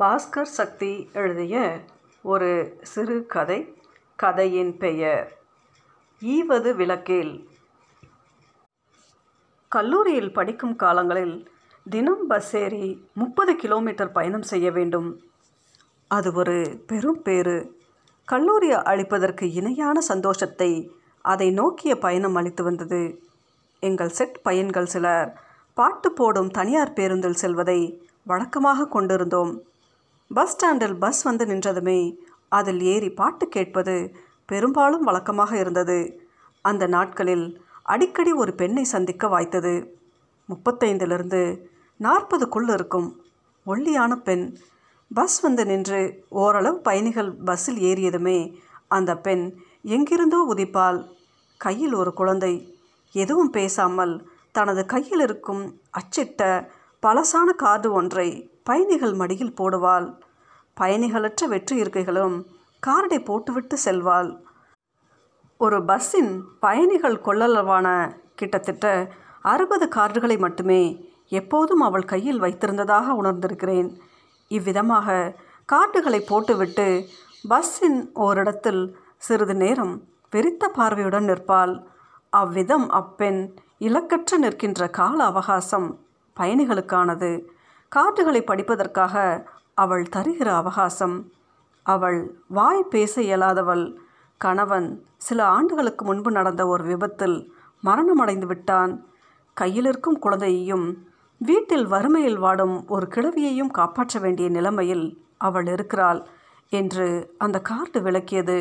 [0.00, 1.80] பாஸ்கர் சக்தி எழுதிய
[2.22, 3.76] ஒரு சிறு கதை.
[4.16, 5.38] கதையின் பெயர்
[6.20, 7.48] ஈவது விளக்கில்.
[9.68, 11.50] கல்லூரியில் படிக்கும் காலங்களில்
[11.86, 15.20] தினம் பஸ் ஏறி முப்பது கிலோமீட்டர் பயணம் செய்ய வேண்டும்.
[16.08, 17.78] அது ஒரு பெரும் பேறு.
[18.24, 20.92] கல்லூரி அளிப்பதற்கு இணையான சந்தோஷத்தை
[21.22, 23.22] அதை நோக்கிய பயணம் அளித்து வந்தது.
[23.80, 25.40] எங்கள் செட் பையன்கள் சிலர்
[25.74, 29.68] பாட்டு போடும் தனியார் பேருந்தில் செல்வதை வழக்கமாக கொண்டிருந்தோம்.
[30.30, 32.16] பஸ் ஸ்டாண்டில் பஸ் வந்து நின்றதுமே
[32.48, 33.94] அதில் ஏறி பாட்டு கேட்பது
[34.46, 36.22] பெரும்பாலும் வழக்கமாக இருந்தது.
[36.62, 39.74] அந்த நாட்களில் அடிக்கடி ஒரு பெண்ணை சந்திக்க வாய்த்தது.
[40.48, 41.42] முப்பத்தைந்திலிருந்து
[42.00, 43.08] நாற்பதுக்குள் இருக்கும்
[43.66, 44.44] ஒல்லியான பெண்
[45.10, 48.38] பஸ் வந்து நின்று ஓரளவு பயணிகள் பஸ்ஸில் ஏறியதுமே
[48.88, 49.44] அந்த பெண்
[49.84, 50.98] எங்கிருந்தோ உதிப்பால்
[51.56, 52.52] கையில் ஒரு குழந்தை
[53.14, 54.14] எதுவும் பேசாமல்
[54.52, 56.40] தனது கையில் இருக்கும் அச்சிட்ட
[57.02, 58.28] பழசான கார்டு ஒன்றை
[58.62, 60.18] பயணிகள் மடியில் போடுவாள்.
[60.80, 62.36] பயணிகளற்ற வெற்று இருக்கைகளும்
[62.86, 64.30] கார்டை போட்டுவிட்டு செல்வாள்.
[65.56, 67.86] ஒரு பஸ்ஸின் பயணிகள் கொள்ளளவான
[68.34, 70.82] கிட்டத்தட்ட அறுபது கார்டுகளை மட்டுமே
[71.28, 73.90] எப்போதும் அவள் கையில் வைத்திருந்ததாக உணர்ந்திருக்கிறேன்.
[74.48, 75.38] இவ்விதமாக
[75.72, 77.06] கார்டுகளை போட்டுவிட்டு
[77.48, 79.94] பஸ்ஸின் ஓரிடத்தில் சிறிது நேரம்
[80.32, 81.84] வெறித்த பார்வையுடன் நிற்பாள்.
[82.30, 85.88] அவ்விதம் அப்பெண் இலக்கற்று நிற்கின்ற கால அவகாசம்
[86.36, 87.30] பயணிகளுக்கானது.
[87.96, 89.14] கார்டுகளை படிப்பதற்காக
[89.74, 91.16] அவள் தருகிற அவகாசம்.
[91.86, 93.84] அவள் வாய் பேச இயலாதவள்.
[94.40, 97.38] கணவன் சில ஆண்டுகளுக்கு முன்பு நடந்த ஒரு விபத்தில்
[97.82, 98.92] மரணமடைந்து விட்டான்.
[99.56, 100.86] கையிலிருக்கும் குழந்தையையும்
[101.40, 105.06] வீட்டில் வறுமையில் வாடும் ஒரு கிழவியையும் காப்பாற்ற வேண்டிய நிலைமையில்
[105.38, 106.20] அவள் இருக்கிறாள்
[106.72, 108.58] என்று அந்த கார்டு விளக்கியது.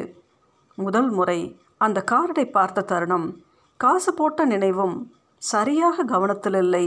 [0.77, 1.39] முதல் முறை
[1.77, 3.27] அந்த கார்டை பார்த்த தருணம்
[3.79, 4.95] காசு போட்ட நினைவும்
[5.41, 6.85] சரியாக கவனத்தில் இல்லை.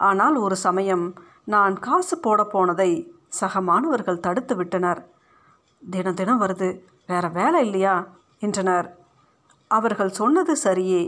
[0.00, 1.06] ஆனால் ஒரு சமயம்
[1.44, 2.90] நான் காசு போட போனதை
[3.28, 5.00] சக மாணவர்கள் தடுத்து விட்டனர்.
[5.90, 8.06] தினம் தினம் வருது வேற வேலை இல்லையா?
[8.38, 8.88] என்றனர்.
[9.68, 11.02] அவர்கள் சொன்னது சரியே.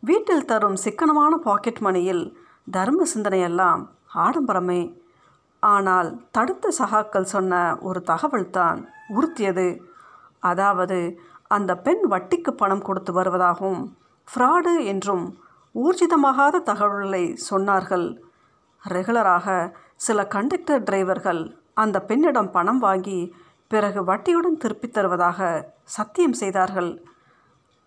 [0.00, 2.36] வீட்டில் தரும் சிக்கனமான பாக்கெட் மணியில்
[2.70, 3.82] தர்ம சிந்தனையெல்லாம்
[4.14, 4.94] ஆடம்பரமே.
[5.60, 9.80] ஆனால் தடுத்த சகாக்கள் சொன்ன ஒரு தகவல் தான் உறுத்தியது.
[10.40, 13.82] அதாவது அந்த பெண் வட்டிக்கு பணம் கொடுத்து வருவதாகவும்
[14.28, 15.38] ஃப்ராடு என்றும்
[15.74, 18.06] ஊர்ஜிதமாகாத தகவல்களை சொன்னார்கள்.
[18.88, 21.40] ரெகுலராக சில கண்டக்டர் டிரைவர்கள்
[21.74, 23.18] அந்த பெண்ணிடம் பணம் வாங்கி
[23.68, 25.40] பிறகு வட்டியுடன் திருப்பித் தருவதாக
[25.96, 26.90] சத்தியம் செய்தார்கள்.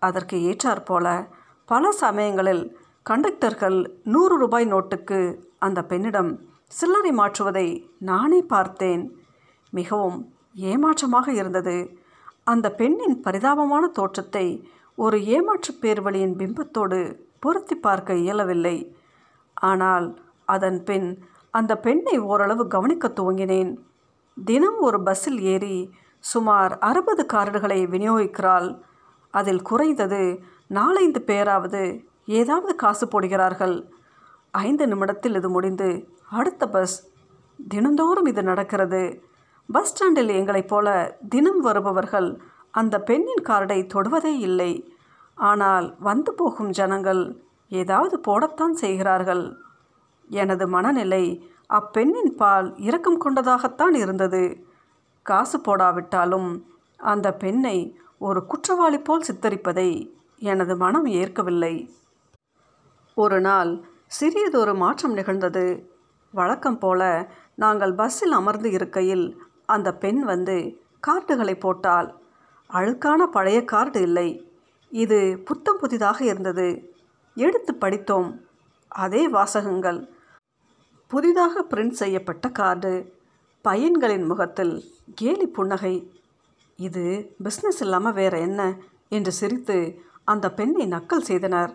[0.02, 1.06] அதற்கு ஏற்றாற்போல
[1.66, 2.64] பல சமயங்களில்
[3.02, 5.18] கண்டக்டர்கள் நூறு ரூபாய் நோட்டுக்கு
[5.58, 6.30] அந்த பெண்ணிடம்
[6.68, 7.66] சில்லறை மாற்றுவதை
[7.98, 9.04] நானே பார்த்தேன்.
[9.70, 10.18] மிகவும்
[10.70, 11.76] ஏமாற்றமாக இருந்தது.
[12.44, 14.46] அந்த பெண்ணின் பரிதாபமான தோற்றத்தை
[14.98, 17.00] ஒரு ஏமாற்று பேர்வழியின் பிம்பத்தோடு
[17.40, 18.76] பொருத்தி பார்க்க இயலவில்லை.
[19.54, 20.06] ஆனால்
[20.44, 21.08] அதன் பின்
[21.58, 23.72] அந்த பெண்ணை ஓரளவு கவனிக்க துவங்கினேன்.
[24.36, 25.76] தினம் ஒரு பஸ்ஸில் ஏறி
[26.24, 28.68] சுமார் அறுபது கார்டுகளை விநியோகிக்கிறாள்.
[29.34, 30.22] அதில் குறைந்தது
[30.68, 31.82] நாலைந்து பேராவது
[32.38, 33.76] ஏதாவது காசு போடுகிறார்கள்.
[34.50, 35.88] ஐந்து நிமிடத்தில் இது முடிந்து
[36.30, 36.96] அடுத்த பஸ்.
[37.68, 39.02] தினந்தோறும் இது நடக்கிறது.
[39.68, 40.88] பஸ் ஸ்டாண்டில் எங்களைப் போல
[41.28, 42.28] தினம் வருபவர்கள்
[42.70, 44.72] அந்த பெண்ணின் கார்டை தொடுவதே இல்லை.
[45.38, 47.22] ஆனால் வந்து போகும் ஜனங்கள்
[47.70, 49.44] ஏதாவது போடத்தான் செய்கிறார்கள்.
[50.28, 54.66] எனது மனநிலை அப்பெண்ணின் பால் இரக்கம் கொண்டதாகத்தான் இருந்தது.
[55.22, 56.62] காசு போடாவிட்டாலும்
[56.96, 61.90] அந்த பெண்ணை ஒரு குற்றவாளி போல் சித்தரிப்பதை எனது மனம் ஏற்கவில்லை.
[63.14, 63.84] ஒரு நாள்
[64.20, 65.94] சிறியதொரு மாற்றம் நிகழ்ந்தது.
[66.32, 72.20] வழக்கம் போல நாங்கள் பஸ்ஸில் அமர்ந்து இருக்கையில் அந்த பெண் வந்து கார்டுகளை போட்டால்
[72.70, 74.50] அழுக்கான பழைய கார்டு இல்லை.
[74.90, 76.94] இது புத்தம் புதிதாக இருந்தது.
[77.34, 78.40] எடுத்து படித்தோம்.
[78.88, 80.15] அதே வாசகங்கள்
[81.08, 83.12] புதிதாக பிரிண்ட் செய்யப்பட்ட கார்டு
[83.64, 84.84] பையன்களின் முகத்தில்
[85.14, 86.22] கேலி புன்னகை.
[86.76, 88.76] இது பிஸ்னஸ் இல்லாமல் வேற என்ன?
[89.08, 91.74] என்று சிரித்து அந்த பெண்ணை நக்கல் செய்தனர்.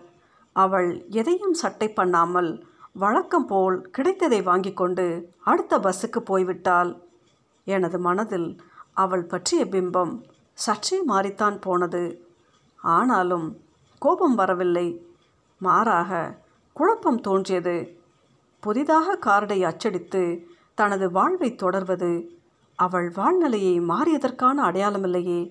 [0.53, 7.01] அவள் எதையும் சட்டை பண்ணாமல் வழக்கம் போல் கிடைத்ததை வாங்கி கொண்டு அடுத்த பஸ்ஸுக்கு போய்விட்டாள்.
[7.63, 8.61] எனது மனதில்
[8.93, 10.21] அவள் பற்றிய பிம்பம்
[10.53, 12.27] சற்றே மாறித்தான் போனது.
[12.75, 13.61] ஆனாலும்
[13.99, 15.05] கோபம் வரவில்லை.
[15.57, 16.37] மாறாக
[16.73, 18.00] குழப்பம் தோன்றியது.
[18.61, 22.39] புதிதாக கார்டை அச்சடித்து தனது வாழ்வை தொடர்வது
[22.75, 25.41] அவள் வாழ்நிலையை மாறியதற்கான அடையாளமில்லையே.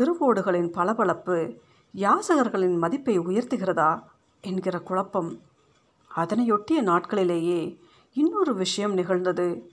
[0.00, 1.58] திருவோடுகளின் பளபளப்பு
[1.96, 4.02] யாசகர்களின் மதிப்பை உயர்த்துகிறதா
[4.40, 5.40] என்கிற குழப்பம்.
[6.16, 7.78] அதனையொட்டிய நாட்களிலேயே
[8.12, 9.70] இன்னொரு விஷயம் நிகழ்ந்தது.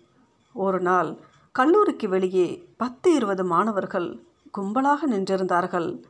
[0.54, 1.18] ஒரு நாள்
[1.52, 4.24] கல்லூரிக்கு வெளியே பத்து இருபது மாணவர்கள்
[4.58, 6.04] கும்பலாக நின்றிருந்தார்கள்.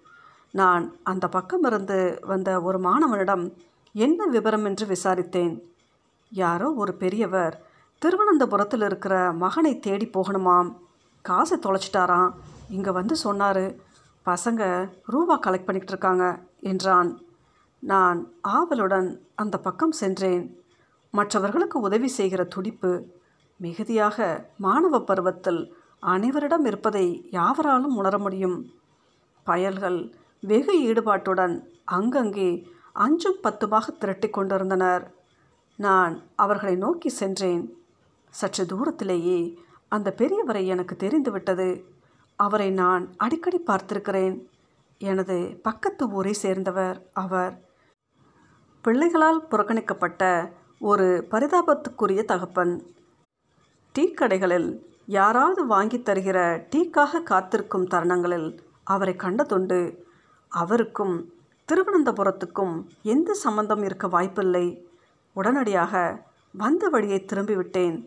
[0.52, 3.54] நான் அந்த பக்கமிருந்து வந்த ஒரு மாணவனிடம்
[3.94, 5.73] என்ன விவரம் என்று விசாரித்தேன்.
[6.42, 7.56] யாரோ ஒரு பெரியவர்
[8.02, 10.70] திருவனந்தபுரத்தில் இருக்கிற மகனை தேடி போகணுமாம்.
[11.26, 12.32] காசை தொலைச்சிட்டாராம்.
[12.76, 13.66] இங்கே வந்து சொன்னார்
[14.26, 14.62] பசங்க
[15.14, 16.26] ரூபா கலெக்ட் பண்ணிக்கிட்டு இருக்காங்க
[16.72, 17.10] என்றான்.
[17.84, 18.20] நான்
[18.58, 19.10] ஆவலுடன்
[19.42, 20.44] அந்த பக்கம் சென்றேன்.
[21.14, 22.92] மற்றவர்களுக்கு உதவி செய்கிற துடிப்பு
[23.60, 24.28] மிகுதியாக
[24.66, 25.62] மாணவ பருவத்தில்
[26.14, 27.08] அனைவரிடம் இருப்பதை
[27.40, 28.58] யாவராலும் உணர முடியும்.
[29.48, 30.00] பயல்கள்
[30.44, 31.56] வெகு ஈடுபாட்டுடன்
[31.98, 32.52] அங்கங்கே
[33.06, 35.04] அஞ்சும் பத்துமாக திரட்டி கொண்டிருந்தனர்.
[35.76, 37.78] நான் அவர்களை நோக்கி சென்றேன்.
[38.30, 41.86] சற்று தூரத்திலேயே அந்த பெரியவரை எனக்கு தெரிந்துவிட்டது.
[42.36, 44.46] அவரை நான் அடிக்கடி பார்த்திருக்கிறேன்.
[44.98, 47.62] எனது பக்கத்து ஊரை சேர்ந்தவர் அவர்.
[48.82, 52.96] பிள்ளைகளால் புறக்கணிக்கப்பட்ட ஒரு பரிதாபத்துக்குரிய தகப்பன்.
[53.94, 59.98] டீ கடைகளில் யாராவது வாங்கி தருகிற டீக்காக காத்திருக்கும் தருணங்களில் அவரை கண்டதுண்டு.
[60.48, 61.34] அவருக்கும்
[61.72, 64.88] திருவனந்தபுரத்துக்கும் எந்த சம்பந்தம் இருக்க வாய்ப்பில்லை.
[65.34, 67.98] உடனடியாக வந்த வழியை திரும்பிவிட்டேன்.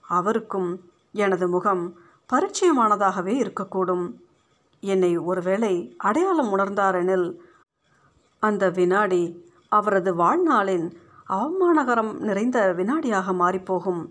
[0.00, 0.70] அவருக்கும்
[1.12, 1.84] எனது முகம்
[2.32, 4.06] பரிச்சயமானதாகவே இருக்கக்கூடும்.
[4.80, 7.38] என்னை ஒருவேளை அடையாளம் உணர்ந்தாரெனில்
[8.38, 10.86] அந்த வினாடி அவரது வாழ்நாளின்
[11.30, 14.02] அவமானகரம் நிறைந்த வினாடியாக மாறிப்போகும்.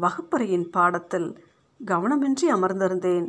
[0.00, 1.28] வகுப்பறையின் பாடத்தில்
[1.84, 3.28] கவனமின்றி அமர்ந்திருந்தேன்.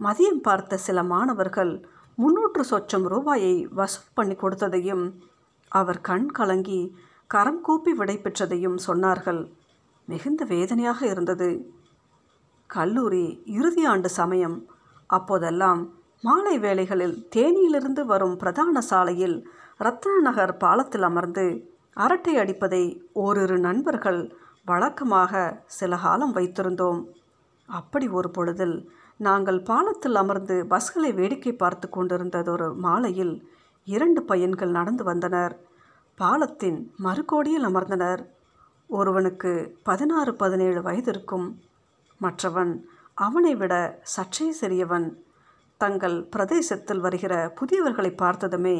[0.00, 1.72] மதியம் பார்த்த சில மாணவர்கள்
[2.16, 5.04] முன்னூற்று சொச்சம் ரூபாயை வசூல் பண்ணி கொடுத்ததையும்
[5.68, 6.96] அவர் கண் கலங்கி
[7.30, 9.40] கரம் கூப்பி விடைபெற்றதையும் சொன்னார்கள்.
[10.08, 11.48] மிகுந்த வேதனையாக இருந்தது.
[12.70, 13.24] கல்லூரி
[13.58, 14.56] இறுதி ஆண்டு சமயம்.
[15.10, 15.82] அப்போதெல்லாம்
[16.22, 19.36] மாலை வேளைகளில் தேனியிலிருந்து வரும் பிரதான சாலையில்
[19.78, 21.44] ரத்ன நகர் பாலத்தில் அமர்ந்து
[21.94, 22.82] அரட்டை அடிப்பதை
[23.12, 24.20] ஓரிரு நண்பர்கள்
[24.64, 27.00] வழக்கமாக சில காலம் வைத்திருந்தோம்.
[27.68, 28.76] அப்படி ஒரு பொழுதில்
[29.28, 33.34] நாங்கள் பாலத்தில் அமர்ந்து பஸ்களை வேடிக்கை பார்த்து கொண்டிருந்ததொரு மாலையில்
[33.88, 35.54] இரண்டு பையன்கள் நடந்து வந்தனர்.
[36.20, 38.26] பாலத்தின் மறுகோடியில் அமர்ந்தனர்.
[38.88, 41.60] ஒருவனுக்கு பதினாறு பதினேழு வயது இருக்கும்
[42.18, 42.72] மற்றவன்
[43.14, 45.06] அவனை விட சற்றே சிறியவன்.
[45.76, 48.76] தங்கள் பிரதேசத்தில் வருகிற புதியவர்களை பார்த்ததுமே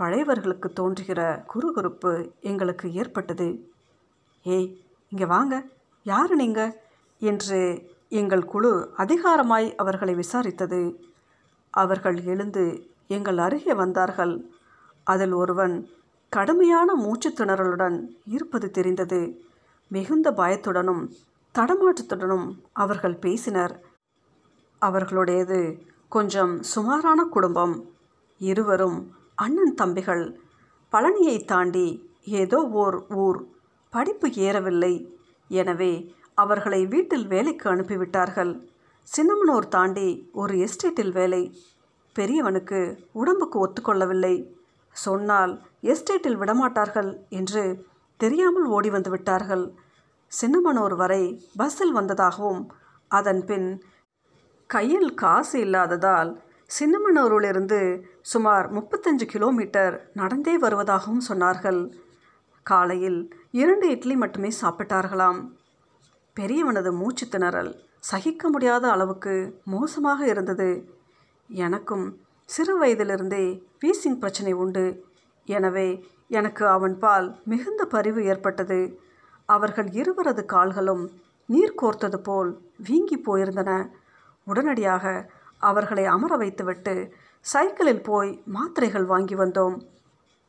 [0.00, 3.48] பழையவர்களுக்கு தோன்றுகிற குறுகுறுப்பு எங்களுக்கு ஏற்பட்டது.
[4.42, 5.62] ஏய் இங்கே வாங்க.
[6.02, 6.60] யார் நீங்க?
[7.18, 10.80] என்று எங்கள் குழு அதிகாரமாய் அவர்களை விசாரித்தது.
[11.70, 12.64] அவர்கள் எழுந்து
[13.06, 14.34] எங்கள் அருகே வந்தார்கள்.
[15.04, 15.90] அதில் ஒருவன்
[16.30, 19.42] கடுமையான மூச்சு திணறலுடன் இருப்பது தெரிந்தது.
[19.88, 21.12] மிகுந்த பயத்துடனும்
[21.54, 23.80] தடமாற்றத்துடனும் அவர்கள் பேசினர்.
[24.80, 27.90] அவர்களுடையது கொஞ்சம் சுமாரான குடும்பம்.
[28.38, 30.40] இருவரும் அண்ணன் தம்பிகள்.
[30.92, 33.46] பழனியை தாண்டி ஏதோ ஓர் ஊர்.
[33.90, 35.18] படிப்பு ஏறவில்லை.
[35.48, 38.68] எனவே அவர்களை வீட்டில் வேலைக்கு அனுப்பிவிட்டார்கள்.
[39.16, 41.42] சின்னமனூர் தாண்டி ஒரு எஸ்டேட்டில் வேலை.
[42.18, 44.52] பெரியவனுக்கு உடம்புக்கு ஒத்துக்கொள்ளவில்லை.
[44.92, 47.86] சொன்னால் எஸ்டேட்டில் விடமாட்டார்கள் என்று
[48.16, 49.64] தெரியாமல் ஓடி வந்து விட்டார்கள்.
[50.40, 52.62] சின்னமனூர் வரை பஸ்ஸில் வந்ததாகவும்
[53.08, 53.68] அதன் பின்
[54.66, 56.30] கையில் காசு இல்லாததால்
[56.78, 61.80] சின்னமனூரிலிருந்து சுமார் முப்பத்தஞ்சு கிலோமீட்டர் நடந்தே வருவதாகவும் சொன்னார்கள்.
[62.62, 65.40] காலையில் இரண்டு இட்லி மட்டுமே சாப்பிட்டார்களாம்.
[66.36, 70.70] பெரியவனது மூச்சு திணறல் சகிக்க முடியாத அளவுக்கு மோசமாக இருந்தது.
[71.48, 73.44] எனக்கும் சிறு வயதிலிருந்தே
[73.80, 74.84] வீசிங் பிரச்சனை உண்டு.
[75.56, 75.88] எனவே
[76.38, 78.80] எனக்கு அவன் பால் மிகுந்த பரிவு ஏற்பட்டது.
[79.48, 81.04] அவர்கள் இருவரது கால்களும்
[81.48, 82.50] நீர் கோர்த்தது போல்
[82.88, 83.70] வீங்கி போயிருந்தன.
[84.46, 85.04] உடனடியாக
[85.60, 86.94] அவர்களை அமர வைத்துவிட்டு
[87.46, 89.76] சைக்கிளில் போய் மாத்திரைகள் வாங்கி வந்தோம்.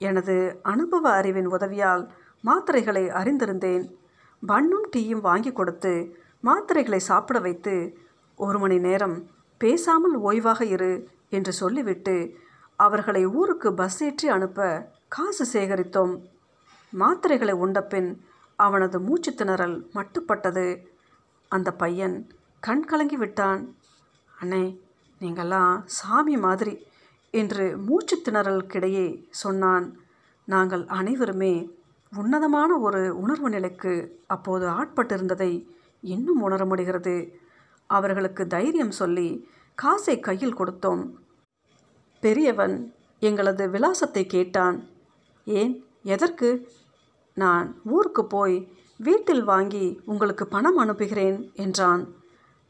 [0.01, 0.35] எனது
[0.71, 2.03] அனுபவ அறிவின் உதவியால்
[2.43, 3.85] மாத்திரைகளை அறிந்திருந்தேன்.
[4.43, 5.93] பண்ணும் டீயும் வாங்கி கொடுத்து
[6.43, 7.75] மாத்திரைகளை சாப்பிட வைத்து
[8.37, 9.17] ஒரு மணி நேரம்
[9.61, 10.93] பேசாமல் ஓய்வாக இரு
[11.29, 12.15] என்று சொல்லிவிட்டு
[12.79, 14.69] அவர்களை ஊருக்கு பஸ் ஏற்றி அனுப்ப
[15.15, 16.13] காசு சேகரித்தோம்.
[16.93, 18.25] மாத்திரைகளை உண்டபின்
[18.55, 20.65] அவனது மூச்சு திணறல் மட்டுப்பட்டது.
[21.49, 22.15] அந்த பையன்
[22.59, 23.75] கண் கலங்கி விட்டான்.
[24.41, 24.79] அண்ணே
[25.21, 26.87] நீங்கள்லாம் சாமி மாதிரி
[27.29, 29.99] என்று மூச்சு திணறலுக்கிடையே சொன்னான்.
[30.45, 31.53] நாங்கள் அனைவருமே
[32.13, 33.93] உன்னதமான ஒரு உணர்வு நிலைக்கு
[34.27, 35.51] அப்போது ஆட்பட்டிருந்ததை
[36.01, 37.39] இன்னும் உணர முடிகிறது.
[37.87, 41.03] அவர்களுக்கு தைரியம் சொல்லி காசை கையில் கொடுத்தோம்.
[42.23, 44.99] பெரியவன் எங்களது விலாசத்தை கேட்டான்.
[45.47, 45.73] ஏன்?
[46.03, 46.49] எதற்கு?
[47.33, 52.03] நான் ஊருக்கு போய் வீட்டில் வாங்கி உங்களுக்கு பணம் அனுப்புகிறேன் என்றான்.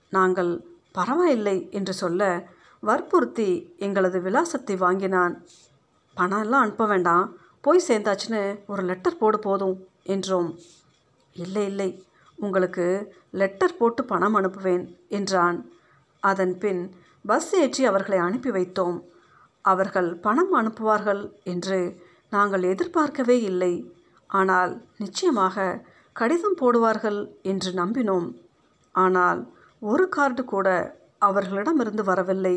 [0.09, 0.51] நாங்கள்
[0.91, 2.49] பரவாயில்லை என்று சொல்ல
[2.79, 5.45] வற்புறுத்தி எங்களது விலாசத்தை வாங்கினான்.
[6.13, 10.49] பணம் எல்லாம் அனுப்ப வேண்டாம் போய் சேர்ந்தாச்சுன்னு ஒரு லெட்டர் போடு போதும் என்றோம்.
[11.33, 11.89] இல்லை இல்லை
[12.35, 12.85] உங்களுக்கு
[13.31, 15.71] லெட்டர் போட்டு பணம் அனுப்புவேன் என்றான்.
[16.19, 16.81] அதன் பின்
[17.27, 18.97] பஸ் ஏற்றி அவர்களை அனுப்பி வைத்தோம்.
[19.61, 21.79] அவர்கள் பணம் அனுப்புவார்கள் என்று
[22.31, 23.73] நாங்கள் எதிர்பார்க்கவே இல்லை.
[24.29, 25.65] ஆனால் நிச்சயமாக
[26.15, 27.19] கடிதம் போடுவார்கள்
[27.51, 28.27] என்று நம்பினோம்.
[28.95, 29.41] ஆனால்
[29.81, 30.67] ஒரு கார்டு கூட
[31.27, 32.55] அவர்களிடமிருந்து வரவில்லை.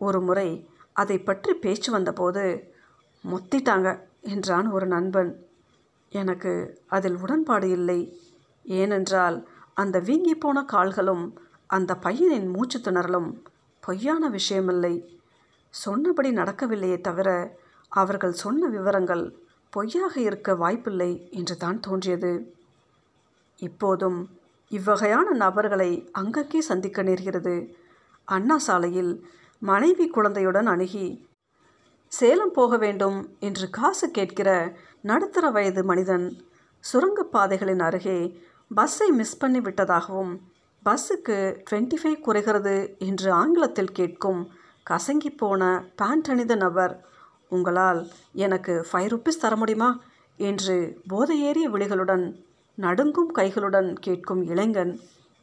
[0.00, 0.48] ஒரு முறை
[0.96, 2.44] அதை பற்றி பேச்சு வந்தபோது
[3.24, 3.88] மொத்திட்டாங்க
[4.34, 5.30] என்றான் ஒரு நண்பன்.
[6.12, 6.52] எனக்கு
[6.96, 8.00] அதில் உடன்பாடு இல்லை.
[8.64, 9.36] ஏனென்றால்
[9.74, 11.24] அந்த வீங்கி போன கால்களும்
[11.70, 13.28] அந்த பையனின் மூச்சு திணறலும்
[13.82, 14.94] பொய்யான விஷயமில்லை.
[15.74, 17.28] சொன்னபடி நடக்கவில்லையே தவிர
[17.92, 19.24] அவர்கள் சொன்ன விவரங்கள்
[19.72, 22.32] பொய்யாக இருக்க வாய்ப்பில்லை என்று தான் தோன்றியது.
[23.58, 24.18] இப்போதும்
[24.70, 27.54] இவ்வகையான நபர்களை அங்கங்கே சந்திக்க நேர்கிறது.
[28.28, 29.12] அண்ணா சாலையில்
[29.62, 31.06] மனைவி குழந்தையுடன் அணுகி
[32.12, 34.50] சேலம் போக வேண்டும் என்று காசு கேட்கிற
[35.00, 36.26] நடுத்தர வயது மனிதன்
[36.84, 38.18] சுரங்கப்பாதைகளின் அருகே
[38.70, 40.32] பஸ்ஸை மிஸ் பண்ணி விட்டதாகவும்
[40.82, 41.36] பஸ்ஸுக்கு
[41.70, 44.40] டுவெண்ட்டி ஃபைவ் குறைகிறது என்று ஆங்கிலத்தில் கேட்கும்
[44.90, 45.62] கசங்கி போன
[45.96, 46.94] பேண்ட் அணிந்த நபர்
[47.50, 48.00] உங்களால்
[48.32, 49.90] எனக்கு ஃபைவ் ருப்பீஸ் தர முடியுமா?
[50.36, 50.76] என்று
[51.08, 52.24] போதையேறிய விழிகளுடன்
[52.78, 55.00] நடுங்கும் கைகளுடன் கேட்கும் இளைஞன்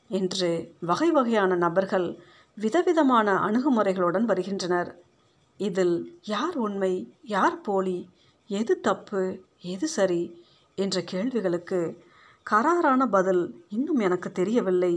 [0.10, 0.50] என்று
[0.80, 2.08] வகை வகையான நபர்கள்
[2.56, 4.90] விதவிதமான அணுகுமுறைகளுடன் வருகின்றனர்.
[5.58, 8.10] இதில் யார் உண்மை யார் போலி
[8.48, 9.22] எது தப்பு
[9.62, 10.24] எது சரி
[10.76, 11.80] என்ற கேள்விகளுக்கு
[12.52, 14.94] கராரான பதில் இன்னும் எனக்கு தெரியவில்லை.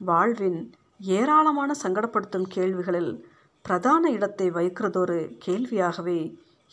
[0.00, 0.60] வாழ்வின்
[1.00, 3.12] ஏராளமான சங்கடப்படுத்தும் கேள்விகளில்
[3.68, 6.18] பிரதான இடத்தை வைக்கிறதொரு கேள்வியாகவே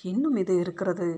[0.02, 1.10] இன்னும் இது இருக்கிறது.